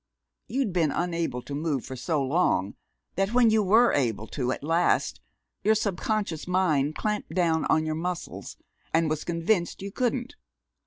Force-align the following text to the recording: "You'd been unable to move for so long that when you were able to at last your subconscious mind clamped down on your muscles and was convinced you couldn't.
"You'd 0.47 0.73
been 0.73 0.89
unable 0.91 1.43
to 1.43 1.53
move 1.53 1.85
for 1.85 1.95
so 1.95 2.23
long 2.23 2.73
that 3.13 3.35
when 3.35 3.51
you 3.51 3.61
were 3.61 3.93
able 3.93 4.25
to 4.29 4.51
at 4.51 4.63
last 4.63 5.21
your 5.63 5.75
subconscious 5.75 6.47
mind 6.47 6.95
clamped 6.95 7.35
down 7.35 7.65
on 7.65 7.85
your 7.85 7.93
muscles 7.93 8.57
and 8.95 9.11
was 9.11 9.23
convinced 9.23 9.83
you 9.83 9.91
couldn't. 9.91 10.35